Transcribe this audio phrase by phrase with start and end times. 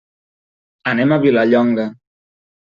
[0.93, 1.87] Anem a Vilallonga.